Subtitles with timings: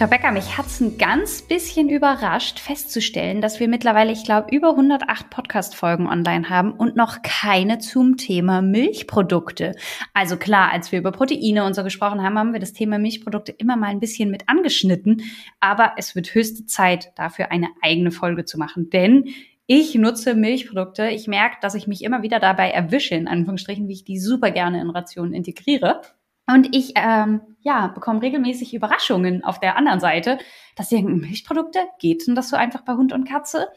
[0.00, 4.70] Rebecca, mich hat es ein ganz bisschen überrascht festzustellen, dass wir mittlerweile, ich glaube, über
[4.70, 9.74] 108 Podcast-Folgen online haben und noch keine zum Thema Milchprodukte.
[10.14, 13.50] Also klar, als wir über Proteine und so gesprochen haben, haben wir das Thema Milchprodukte
[13.50, 15.22] immer mal ein bisschen mit angeschnitten.
[15.58, 18.90] Aber es wird höchste Zeit, dafür eine eigene Folge zu machen.
[18.90, 19.24] Denn
[19.66, 21.08] ich nutze Milchprodukte.
[21.08, 24.52] Ich merke, dass ich mich immer wieder dabei erwische, in Anführungsstrichen, wie ich die super
[24.52, 26.02] gerne in Rationen integriere.
[26.50, 30.38] Und ich ähm, ja, bekomme regelmäßig Überraschungen auf der anderen Seite,
[30.76, 33.68] dass sie Milchprodukte, geht denn das so einfach bei Hund und Katze?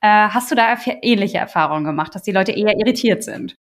[0.00, 3.56] Äh, hast du da ähnliche Erfahrungen gemacht, dass die Leute eher irritiert sind?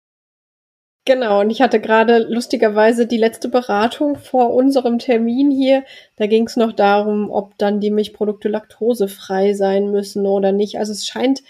[1.05, 5.83] Genau, und ich hatte gerade lustigerweise die letzte Beratung vor unserem Termin hier.
[6.17, 10.77] Da ging es noch darum, ob dann die Milchprodukte laktosefrei sein müssen oder nicht.
[10.77, 11.41] Also es scheint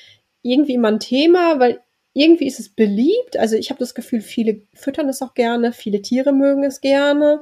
[0.43, 1.81] irgendwie immer ein Thema, weil
[2.13, 3.37] irgendwie ist es beliebt.
[3.37, 7.41] Also ich habe das Gefühl, viele füttern es auch gerne, viele Tiere mögen es gerne.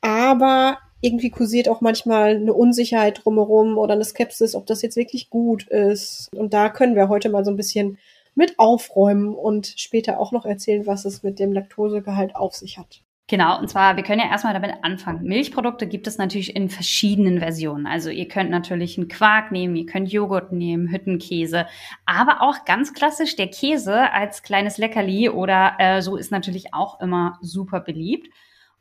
[0.00, 5.30] Aber irgendwie kursiert auch manchmal eine Unsicherheit drumherum oder eine Skepsis, ob das jetzt wirklich
[5.30, 6.28] gut ist.
[6.34, 7.98] Und da können wir heute mal so ein bisschen
[8.34, 13.02] mit aufräumen und später auch noch erzählen, was es mit dem Laktosegehalt auf sich hat.
[13.30, 15.22] Genau, und zwar, wir können ja erstmal damit anfangen.
[15.22, 17.86] Milchprodukte gibt es natürlich in verschiedenen Versionen.
[17.86, 21.68] Also ihr könnt natürlich einen Quark nehmen, ihr könnt Joghurt nehmen, Hüttenkäse,
[22.06, 27.00] aber auch ganz klassisch der Käse als kleines Leckerli oder äh, so ist natürlich auch
[27.00, 28.34] immer super beliebt.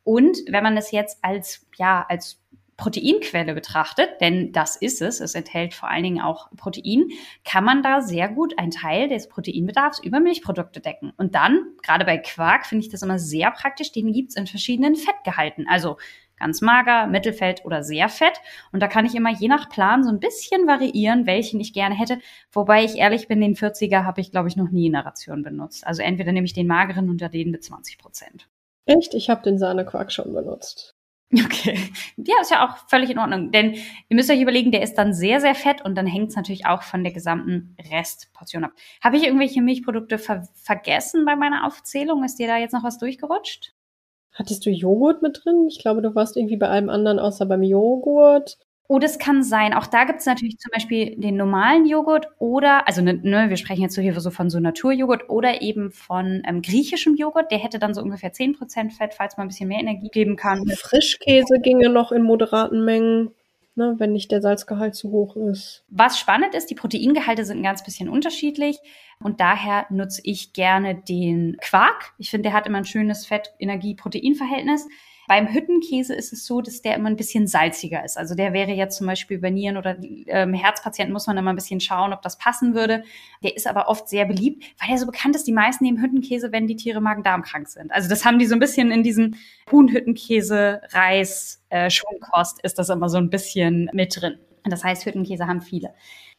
[0.03, 2.41] Und wenn man es jetzt als, ja, als
[2.79, 7.09] Proteinquelle betrachtet, denn das ist es, es enthält vor allen Dingen auch Protein,
[7.43, 11.11] kann man da sehr gut einen Teil des Proteinbedarfs über Milchprodukte decken.
[11.17, 14.95] Und dann, gerade bei Quark, finde ich das immer sehr praktisch, den gibt's in verschiedenen
[14.95, 15.67] Fettgehalten.
[15.69, 15.97] Also
[16.37, 18.39] ganz mager, Mittelfett oder sehr fett.
[18.71, 21.95] Und da kann ich immer je nach Plan so ein bisschen variieren, welchen ich gerne
[21.95, 22.19] hätte.
[22.51, 25.43] Wobei ich ehrlich bin, den 40er habe ich, glaube ich, noch nie in der Ration
[25.43, 25.85] benutzt.
[25.85, 28.47] Also entweder nehme ich den mageren oder den mit 20 Prozent.
[28.85, 29.13] Echt?
[29.13, 30.95] Ich habe den Sahnequark schon benutzt.
[31.31, 31.77] Okay.
[32.17, 33.51] Ja, ist ja auch völlig in Ordnung.
[33.51, 36.35] Denn ihr müsst euch überlegen, der ist dann sehr, sehr fett und dann hängt es
[36.35, 38.71] natürlich auch von der gesamten Restportion ab.
[39.03, 42.23] Habe ich irgendwelche Milchprodukte ver vergessen bei meiner Aufzählung?
[42.23, 43.73] Ist dir da jetzt noch was durchgerutscht?
[44.31, 45.67] Hattest du Joghurt mit drin?
[45.67, 48.57] Ich glaube, du warst irgendwie bei allem anderen außer beim Joghurt.
[48.91, 49.75] Oh, das kann sein.
[49.75, 53.57] Auch da gibt es natürlich zum Beispiel den normalen Joghurt oder, also ne, ne, wir
[53.57, 57.51] sprechen jetzt so hier so von so Naturjoghurt oder eben von ähm, griechischem Joghurt.
[57.51, 60.65] Der hätte dann so ungefähr 10% Fett, falls man ein bisschen mehr Energie geben kann.
[60.69, 63.29] Frischkäse ginge noch in moderaten Mengen.
[63.75, 65.85] Ne, wenn nicht der Salzgehalt zu hoch ist.
[65.87, 68.79] Was spannend ist, die Proteingehalte sind ein ganz bisschen unterschiedlich
[69.23, 72.13] und daher nutze ich gerne den Quark.
[72.17, 74.87] Ich finde, der hat immer ein schönes Fett-Energie-Protein-Verhältnis.
[75.29, 78.17] Beim Hüttenkäse ist es so, dass der immer ein bisschen salziger ist.
[78.17, 79.95] Also der wäre jetzt zum Beispiel bei Nieren- oder
[80.25, 83.03] ähm, Herzpatienten muss man immer ein bisschen schauen, ob das passen würde.
[83.43, 86.51] Der ist aber oft sehr beliebt, weil er so bekannt ist, die meisten nehmen Hüttenkäse,
[86.51, 87.91] wenn die Tiere Magen-Darm-krank sind.
[87.91, 89.35] Also das haben die so ein bisschen in diesem
[89.71, 94.39] Huhn-Hüttenkäse, Reis, äh, Schonkost ist das immer so ein bisschen mit drin.
[94.63, 95.93] Das heißt, Hüttenkäse haben viele.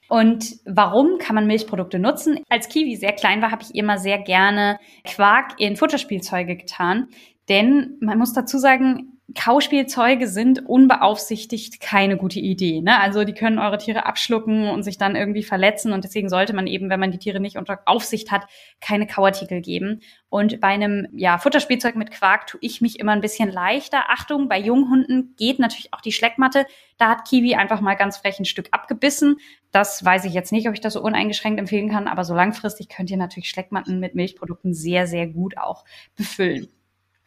[0.08, 2.40] Und warum kann man Milchprodukte nutzen?
[2.48, 7.06] Als Kiwi sehr klein war, habe ich immer sehr gerne Quark in Futterspielzeuge getan.
[7.50, 12.80] Denn man muss dazu sagen, Kauspielzeuge sind unbeaufsichtigt keine gute Idee.
[12.80, 12.98] Ne?
[13.00, 15.92] Also die können eure Tiere abschlucken und sich dann irgendwie verletzen.
[15.92, 18.46] Und deswegen sollte man eben, wenn man die Tiere nicht unter Aufsicht hat,
[18.80, 20.00] keine Kauartikel geben.
[20.28, 24.04] Und bei einem ja, Futterspielzeug mit Quark tue ich mich immer ein bisschen leichter.
[24.08, 26.66] Achtung, bei Junghunden geht natürlich auch die Schleckmatte.
[26.98, 29.36] Da hat Kiwi einfach mal ganz frech ein Stück abgebissen.
[29.72, 32.06] Das weiß ich jetzt nicht, ob ich das so uneingeschränkt empfehlen kann.
[32.06, 35.84] Aber so langfristig könnt ihr natürlich Schleckmatten mit Milchprodukten sehr, sehr gut auch
[36.16, 36.68] befüllen.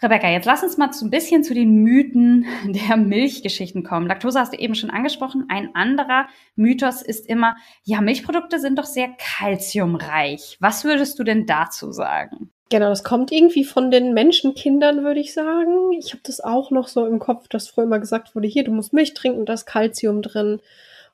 [0.04, 4.08] Rebecca, jetzt lass uns mal so ein bisschen zu den Mythen der Milchgeschichten kommen.
[4.08, 5.46] Laktose hast du eben schon angesprochen.
[5.50, 10.58] Ein anderer Mythos ist immer, ja, Milchprodukte sind doch sehr kalziumreich.
[10.60, 12.52] Was würdest du denn dazu sagen?
[12.70, 15.92] Genau, das kommt irgendwie von den Menschenkindern, würde ich sagen.
[15.98, 18.72] Ich habe das auch noch so im Kopf, dass früher immer gesagt wurde, hier, du
[18.72, 20.60] musst Milch trinken, da ist Kalzium drin.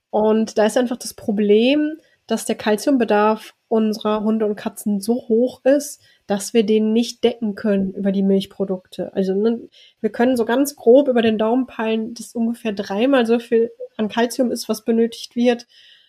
[0.10, 1.98] Und da ist einfach das Problem,
[2.30, 7.56] dass der Kalziumbedarf unserer Hunde und Katzen so hoch ist, dass wir den nicht decken
[7.56, 9.12] können über die Milchprodukte.
[9.14, 9.62] Also ne,
[10.00, 14.10] wir können so ganz grob über den Daumen peilen, dass ungefähr dreimal so viel an
[14.10, 15.66] Kalzium ist, was benötigt wird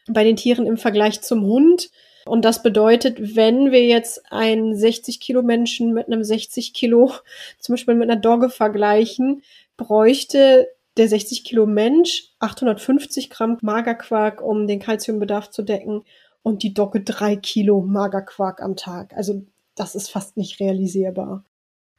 [0.09, 1.91] bei den Tieren im Vergleich zum Hund.
[2.27, 7.13] Und das bedeutet, wenn wir jetzt einen 60 Kilo Menschen mit einem 60 Kilo,
[7.59, 9.43] zum Beispiel mit einer Dogge vergleichen,
[9.79, 16.03] bräuchte der 60 Kilo Mensch 850 Gramm Magerquark, um den Kalziumbedarf zu decken
[16.43, 19.13] und die Dogge drei Kilo Magerquark am Tag.
[19.15, 21.45] Also das ist fast nicht realisierbar.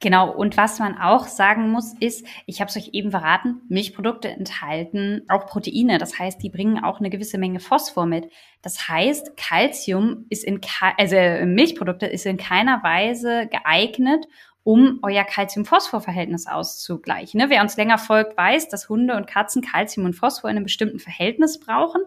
[0.02, 4.30] Genau, und was man auch sagen muss, ist, ich habe es euch eben verraten, Milchprodukte
[4.30, 6.00] enthalten auch Proteine.
[6.00, 8.28] Das heißt, die bringen auch eine gewisse Menge Phosphor mit.
[8.64, 10.60] Das heißt, Calcium ist in,
[10.98, 11.16] also
[11.46, 14.26] Milchprodukte ist in keiner Weise geeignet,
[14.64, 17.40] um euer Calcium-Phosphor-Verhältnis auszugleichen.
[17.40, 17.50] Ne?
[17.50, 21.00] Wer uns länger folgt, weiß, dass Hunde und Katzen Calcium und Phosphor in einem bestimmten
[21.00, 22.02] Verhältnis brauchen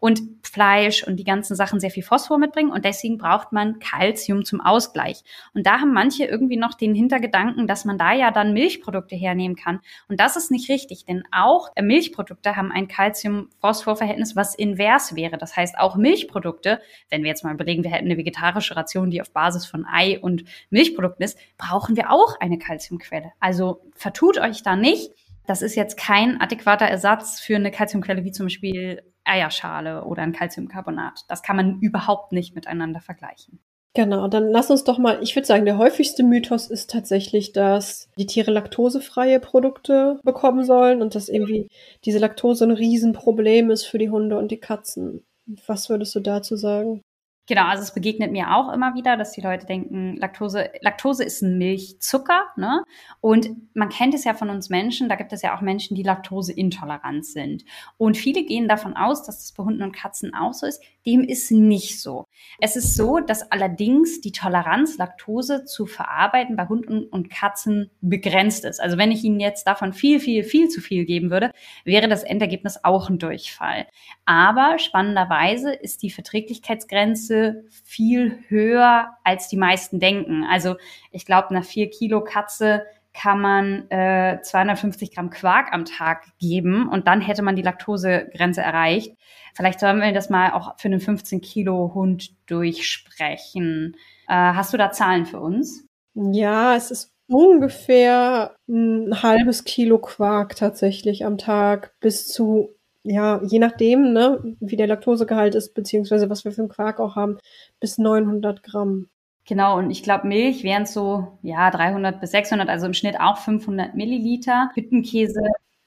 [0.00, 4.44] und Fleisch und die ganzen Sachen sehr viel Phosphor mitbringen und deswegen braucht man Calcium
[4.44, 5.22] zum Ausgleich.
[5.54, 9.56] Und da haben manche irgendwie noch den Hintergedanken, dass man da ja dann Milchprodukte hernehmen
[9.56, 9.80] kann.
[10.08, 15.38] Und das ist nicht richtig, denn auch Milchprodukte haben ein Calcium-Phosphor-Verhältnis, was invers wäre.
[15.38, 19.20] Das heißt, auch Milchprodukte, wenn wir jetzt mal überlegen, wir hätten eine vegetarische Ration, die
[19.20, 23.32] auf Basis von Ei und Milchprodukten ist, brauchen wir auch eine Calciumquelle.
[23.40, 25.12] Also vertut euch da nicht.
[25.46, 30.32] Das ist jetzt kein adäquater Ersatz für eine Calciumquelle wie zum Beispiel Eierschale oder ein
[30.32, 31.24] Calciumcarbonat.
[31.28, 33.58] Das kann man überhaupt nicht miteinander vergleichen.
[33.94, 38.08] Genau, dann lass uns doch mal, ich würde sagen, der häufigste Mythos ist tatsächlich, dass
[38.16, 41.68] die Tiere laktosefreie Produkte bekommen sollen und dass irgendwie
[42.04, 45.24] diese Laktose ein Riesenproblem ist für die Hunde und die Katzen.
[45.66, 47.02] Was würdest du dazu sagen?
[47.50, 51.42] Genau, also es begegnet mir auch immer wieder, dass die Leute denken, Laktose, Laktose ist
[51.42, 52.84] ein Milchzucker, ne?
[53.20, 56.04] Und man kennt es ja von uns Menschen, da gibt es ja auch Menschen, die
[56.04, 57.64] laktoseintolerant sind.
[57.96, 60.80] Und viele gehen davon aus, dass das bei Hunden und Katzen auch so ist.
[61.04, 62.28] Dem ist nicht so.
[62.58, 68.64] Es ist so, dass allerdings die Toleranz, Laktose zu verarbeiten bei Hunden und Katzen begrenzt
[68.64, 68.80] ist.
[68.80, 71.52] Also wenn ich ihnen jetzt davon viel, viel, viel zu viel geben würde,
[71.84, 73.86] wäre das Endergebnis auch ein Durchfall.
[74.24, 80.44] Aber spannenderweise ist die Verträglichkeitsgrenze viel höher, als die meisten denken.
[80.44, 80.76] Also
[81.10, 86.88] ich glaube, einer vier Kilo Katze kann man äh, 250 Gramm Quark am Tag geben
[86.88, 89.16] und dann hätte man die Laktosegrenze erreicht.
[89.54, 93.96] Vielleicht sollen wir das mal auch für einen 15 Kilo Hund durchsprechen.
[94.28, 95.86] Äh, hast du da Zahlen für uns?
[96.14, 103.58] Ja, es ist ungefähr ein halbes Kilo Quark tatsächlich am Tag bis zu ja, je
[103.58, 107.38] nachdem, ne, wie der Laktosegehalt ist, beziehungsweise was wir für einen Quark auch haben,
[107.80, 109.08] bis 900 Gramm.
[109.50, 113.36] Genau, und ich glaube, Milch wären so, ja, 300 bis 600, also im Schnitt auch
[113.36, 114.70] 500 Milliliter.
[114.74, 115.40] Hüttenkäse,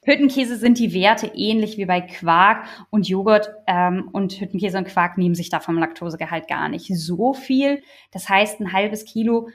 [0.03, 5.17] Hüttenkäse sind die Werte ähnlich wie bei Quark und Joghurt ähm, und Hüttenkäse und Quark
[5.17, 7.81] nehmen sich da vom Laktosegehalt gar nicht so viel.
[8.11, 9.47] Das heißt, ein halbes Kilo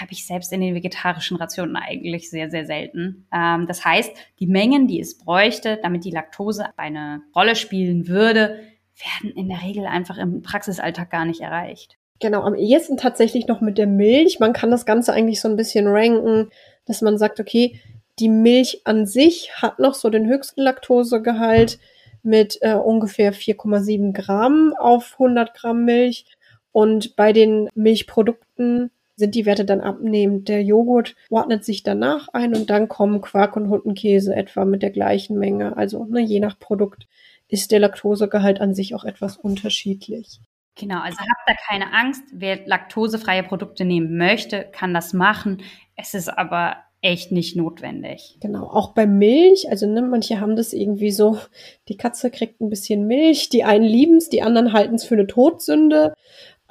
[0.00, 3.28] habe ich selbst in den vegetarischen Rationen eigentlich sehr, sehr selten.
[3.32, 4.10] Ähm, das heißt,
[4.40, 8.58] die Mengen, die es bräuchte, damit die Laktose eine Rolle spielen würde,
[8.96, 11.99] werden in der Regel einfach im Praxisalltag gar nicht erreicht.
[12.20, 14.40] Genau, am ehesten tatsächlich noch mit der Milch.
[14.40, 16.50] Man kann das Ganze eigentlich so ein bisschen ranken,
[16.84, 17.80] dass man sagt, okay,
[18.18, 21.78] die Milch an sich hat noch so den höchsten Laktosegehalt
[22.22, 26.26] mit äh, ungefähr 4,7 Gramm auf 100 Gramm Milch.
[26.72, 30.48] Und bei den Milchprodukten sind die Werte dann abnehmend.
[30.48, 34.90] Der Joghurt ordnet sich danach ein und dann kommen Quark und Hundenkäse etwa mit der
[34.90, 35.76] gleichen Menge.
[35.76, 37.06] Also ne, je nach Produkt
[37.48, 40.40] ist der Laktosegehalt an sich auch etwas unterschiedlich.
[40.80, 42.22] Genau, also habt da keine Angst.
[42.32, 45.62] Wer laktosefreie Produkte nehmen möchte, kann das machen.
[45.94, 48.38] Es ist aber echt nicht notwendig.
[48.40, 51.38] Genau, auch bei Milch, also ne, manche haben das irgendwie so,
[51.88, 55.14] die Katze kriegt ein bisschen Milch, die einen lieben es, die anderen halten es für
[55.14, 56.14] eine Todsünde.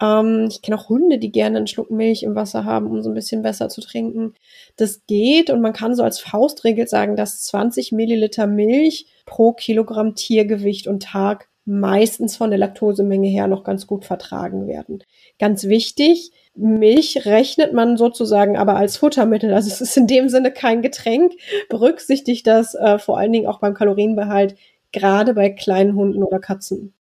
[0.02, 3.10] Ähm, ich kenne auch Hunde, die gerne einen Schluck Milch im Wasser haben, um so
[3.10, 4.34] ein bisschen besser zu trinken.
[4.76, 10.16] Das geht und man kann so als Faustregel sagen, dass 20 Milliliter Milch pro Kilogramm
[10.16, 15.04] Tiergewicht und Tag meistens von der Laktosemenge her noch ganz gut vertragen werden.
[15.38, 19.54] Ganz wichtig, Milch rechnet man sozusagen aber als Futtermittel.
[19.54, 21.34] Also es ist in dem Sinne kein Getränk.
[21.70, 24.56] Berücksichtigt das äh, vor allen Dingen auch beim Kalorienbehalt,
[24.92, 26.94] gerade bei kleinen Hunden oder Katzen.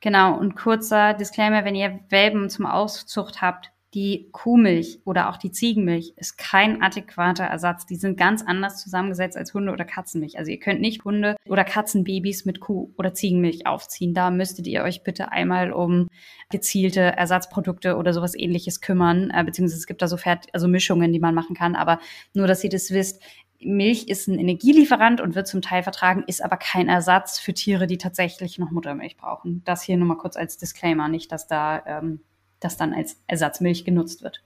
[0.00, 5.50] Genau, und kurzer Disclaimer, wenn ihr Welpen zum Auszucht habt, die Kuhmilch oder auch die
[5.50, 7.86] Ziegenmilch ist kein adäquater Ersatz.
[7.86, 10.38] Die sind ganz anders zusammengesetzt als Hunde- oder Katzenmilch.
[10.38, 14.12] Also ihr könnt nicht Hunde- oder Katzenbabys mit Kuh- oder Ziegenmilch aufziehen.
[14.12, 16.08] Da müsstet ihr euch bitte einmal um
[16.50, 19.30] gezielte Ersatzprodukte oder sowas ähnliches kümmern.
[19.30, 21.74] Äh, beziehungsweise es gibt da so Fert also Mischungen, die man machen kann.
[21.74, 21.98] Aber
[22.34, 23.22] nur, dass ihr das wisst,
[23.60, 27.86] Milch ist ein Energielieferant und wird zum Teil vertragen, ist aber kein Ersatz für Tiere,
[27.86, 29.62] die tatsächlich noch Muttermilch brauchen.
[29.64, 32.20] Das hier nur mal kurz als Disclaimer, nicht, dass da ähm,
[32.66, 34.42] das dann als Ersatzmilch genutzt wird.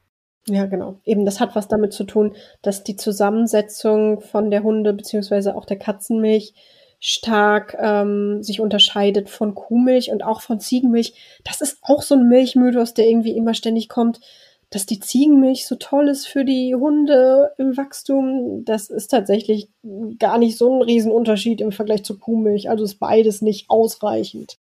[0.46, 0.98] Ja, genau.
[1.04, 5.66] Eben, das hat was damit zu tun, dass die Zusammensetzung von der Hunde- beziehungsweise auch
[5.66, 6.54] der Katzenmilch
[6.98, 11.40] stark ähm, sich unterscheidet von Kuhmilch und auch von Ziegenmilch.
[11.44, 14.20] Das ist auch so ein Milchmythos, der irgendwie immer ständig kommt
[14.70, 19.68] dass die Ziegenmilch so toll ist für die Hunde im Wachstum, das ist tatsächlich
[20.18, 22.70] gar nicht so ein Riesenunterschied im Vergleich zur Kuhmilch.
[22.70, 24.58] Also ist beides nicht ausreichend.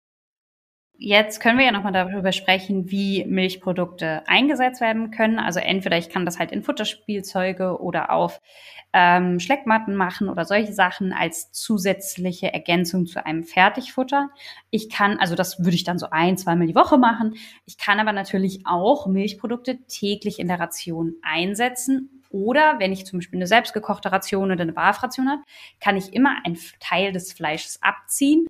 [0.96, 5.40] Jetzt können wir ja nochmal darüber sprechen, wie Milchprodukte eingesetzt werden können.
[5.40, 8.40] Also entweder ich kann das halt in Futterspielzeuge oder auf
[8.94, 14.30] ähm, Schleckmatten machen oder solche Sachen als zusätzliche Ergänzung zu einem Fertigfutter.
[14.70, 17.36] Ich kann, also das würde ich dann so ein, zweimal die Woche machen.
[17.66, 22.22] Ich kann aber natürlich auch Milchprodukte täglich in der Ration einsetzen.
[22.30, 25.42] Oder wenn ich zum Beispiel eine selbstgekochte Ration oder eine Barfration habe,
[25.80, 28.46] kann ich immer einen Teil des Fleisches abziehen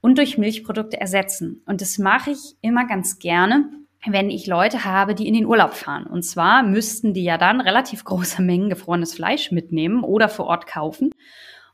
[0.00, 1.62] und durch Milchprodukte ersetzen.
[1.66, 3.70] Und das mache ich immer ganz gerne,
[4.06, 6.06] wenn ich Leute habe, die in den Urlaub fahren.
[6.06, 10.66] Und zwar müssten die ja dann relativ große Mengen gefrorenes Fleisch mitnehmen oder vor Ort
[10.66, 11.10] kaufen.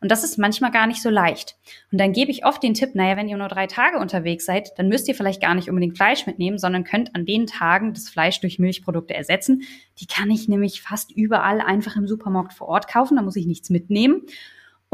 [0.00, 1.56] Und das ist manchmal gar nicht so leicht.
[1.90, 4.72] Und dann gebe ich oft den Tipp, naja, wenn ihr nur drei Tage unterwegs seid,
[4.76, 8.10] dann müsst ihr vielleicht gar nicht unbedingt Fleisch mitnehmen, sondern könnt an den Tagen das
[8.10, 9.62] Fleisch durch Milchprodukte ersetzen.
[9.98, 13.46] Die kann ich nämlich fast überall einfach im Supermarkt vor Ort kaufen, da muss ich
[13.46, 14.26] nichts mitnehmen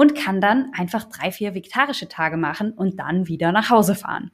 [0.01, 4.31] und kann dann einfach drei, vier vegetarische Tage machen und dann wieder nach Hause fahren.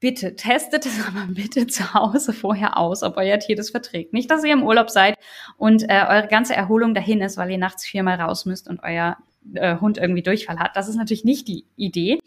[0.00, 4.12] Bitte testet es aber bitte zu Hause vorher aus, ob euer Tier das verträgt.
[4.12, 5.14] Nicht, dass ihr im Urlaub seid
[5.58, 9.16] und äh, eure ganze Erholung dahin ist, weil ihr nachts viermal raus müsst und euer
[9.54, 10.74] äh, Hund irgendwie Durchfall hat.
[10.74, 12.18] Das ist natürlich nicht die Idee.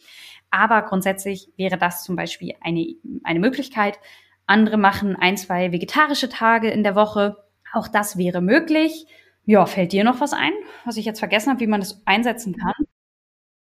[0.50, 2.96] Aber grundsätzlich wäre das zum Beispiel eine,
[3.26, 4.00] eine Möglichkeit.
[4.46, 7.44] Andere machen ein, zwei vegetarische Tage in der Woche.
[7.74, 9.06] Auch das wäre möglich.
[9.50, 10.52] Ja, fällt dir noch was ein,
[10.86, 12.86] was ich jetzt vergessen habe, wie man das einsetzen kann?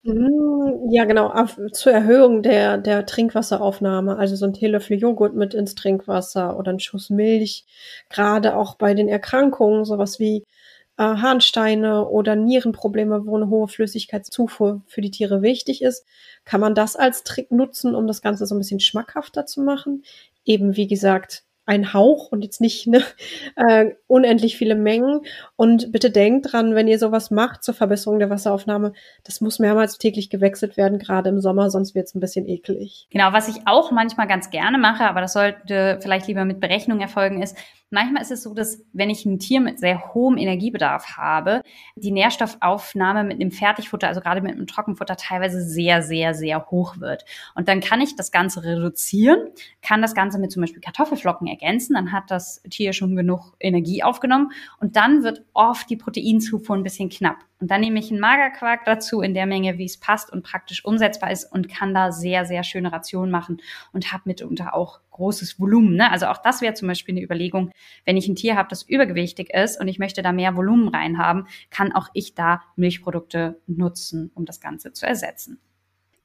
[0.05, 5.55] Hm, ja, genau, auf, zur Erhöhung der, der Trinkwasseraufnahme, also so ein Teelöffel Joghurt mit
[5.55, 7.67] ins Trinkwasser oder ein Schuss Milch,
[8.11, 10.45] gerade auch bei den Erkrankungen, sowas wie
[10.99, 16.05] äh, Harnsteine oder Nierenprobleme, wo eine hohe Flüssigkeitszufuhr für die Tiere wichtig ist,
[16.45, 20.03] kann man das als Trick nutzen, um das Ganze so ein bisschen schmackhafter zu machen.
[20.45, 23.03] Eben, wie gesagt, ein Hauch und jetzt nicht ne,
[23.57, 25.21] äh, unendlich viele Mengen.
[25.57, 28.93] Und bitte denkt dran, wenn ihr sowas macht zur Verbesserung der Wasseraufnahme,
[29.25, 33.09] das muss mehrmals täglich gewechselt werden, gerade im Sommer, sonst wird es ein bisschen eklig.
[33.11, 37.01] Genau, was ich auch manchmal ganz gerne mache, aber das sollte vielleicht lieber mit Berechnung
[37.01, 37.57] erfolgen, ist,
[37.91, 41.63] Manchmal ist es so, dass wenn ich ein Tier mit sehr hohem Energiebedarf habe,
[41.95, 46.99] die Nährstoffaufnahme mit einem Fertigfutter, also gerade mit einem Trockenfutter, teilweise sehr, sehr, sehr hoch
[46.99, 47.25] wird.
[47.55, 49.39] Und dann kann ich das Ganze reduzieren,
[49.83, 54.03] kann das Ganze mit zum Beispiel Kartoffelflocken ergänzen, dann hat das Tier schon genug Energie
[54.03, 57.39] aufgenommen und dann wird oft die Proteinzufuhr ein bisschen knapp.
[57.59, 60.85] Und dann nehme ich einen Magerquark dazu in der Menge, wie es passt und praktisch
[60.85, 65.59] umsetzbar ist und kann da sehr, sehr schöne Rationen machen und habe mitunter auch großes
[65.59, 65.97] Volumen.
[65.97, 66.11] Ne?
[66.11, 67.71] Also auch das wäre zum Beispiel eine Überlegung,
[68.05, 71.47] wenn ich ein Tier habe, das übergewichtig ist und ich möchte da mehr Volumen reinhaben,
[71.71, 75.59] kann auch ich da Milchprodukte nutzen, um das Ganze zu ersetzen.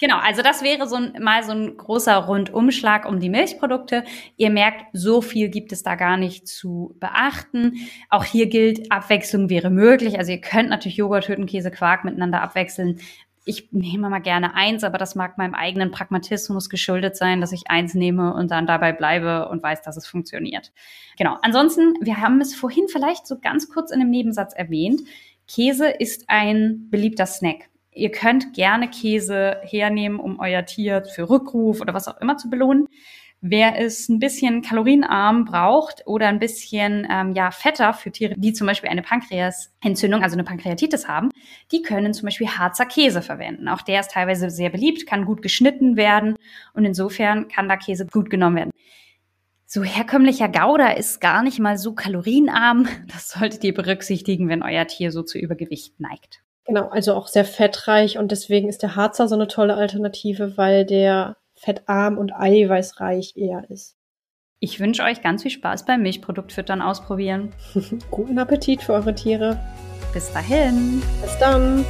[0.02, 4.04] Genau, also das wäre so ein, mal so ein großer Rundumschlag um die Milchprodukte.
[4.36, 7.76] Ihr merkt, so viel gibt es da gar nicht zu beachten.
[8.10, 10.18] Auch hier gilt, Abwechslung wäre möglich.
[10.18, 13.00] Also ihr könnt natürlich Joghurt, Hüttenkäse, Quark miteinander abwechseln.
[13.46, 17.70] Ich nehme mal gerne eins, aber das mag meinem eigenen Pragmatismus geschuldet sein, dass ich
[17.70, 20.72] eins nehme und dann dabei bleibe und weiß, dass es funktioniert.
[21.16, 21.38] Genau.
[21.44, 25.02] Ansonsten, wir haben es vorhin vielleicht so ganz kurz in einem Nebensatz erwähnt.
[25.48, 27.71] Käse ist ein beliebter Snack.
[27.94, 32.50] Ihr könnt gerne Käse hernehmen, um euer Tier für Rückruf oder was auch immer zu
[32.50, 32.88] belohnen.
[33.44, 38.54] Wer es ein bisschen kalorienarm braucht oder ein bisschen ähm, ja fetter für Tiere, die
[38.54, 41.30] zum Beispiel eine Pankreasentzündung, also eine Pankreatitis haben,
[41.72, 43.68] die können zum Beispiel Harzer Käse verwenden.
[43.68, 46.36] Auch der ist teilweise sehr beliebt, kann gut geschnitten werden
[46.74, 48.72] und insofern kann da Käse gut genommen werden.
[49.66, 52.88] So herkömmlicher Gouda ist gar nicht mal so kalorienarm.
[53.12, 56.44] Das solltet ihr berücksichtigen, wenn euer Tier so zu Übergewicht neigt.
[56.66, 60.86] Genau, also auch sehr fettreich und deswegen ist der Harzer so eine tolle Alternative, weil
[60.86, 63.98] der fettarm und eiweißreich eher ist.
[64.60, 67.52] Ich wünsche euch ganz viel Spaß beim Milchproduktfüttern ausprobieren.
[68.12, 69.60] Guten Appetit für eure Tiere.
[70.14, 71.02] Bis dahin.
[71.22, 71.84] Bis dann.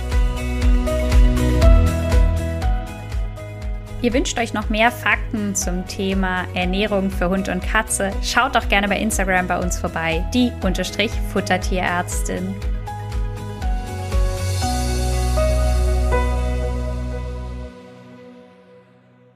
[4.01, 8.11] Ihr wünscht euch noch mehr Fakten zum Thema Ernährung für Hund und Katze?
[8.23, 12.55] Schaut doch gerne bei Instagram bei uns vorbei, die Unterstrich Futtertierärztin.